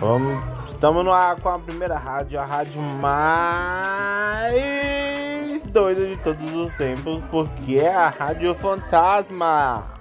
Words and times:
Vamos, 0.00 0.42
estamos 0.64 1.04
no 1.04 1.12
ar 1.12 1.36
com 1.36 1.50
a 1.50 1.58
primeira 1.58 1.98
rádio, 1.98 2.40
a 2.40 2.44
rádio 2.46 2.80
mais 2.80 3.20
doida 5.64 6.06
de 6.06 6.16
todos 6.16 6.54
os 6.54 6.74
tempos, 6.74 7.22
porque 7.30 7.76
é 7.76 7.94
a 7.94 8.08
Rádio 8.08 8.54
Fantasma. 8.54 9.99